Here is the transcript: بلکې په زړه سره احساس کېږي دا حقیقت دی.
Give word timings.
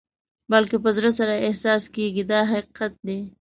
بلکې 0.51 0.77
په 0.83 0.89
زړه 0.97 1.09
سره 1.19 1.33
احساس 1.47 1.83
کېږي 1.95 2.23
دا 2.31 2.39
حقیقت 2.51 2.93
دی. 3.07 3.19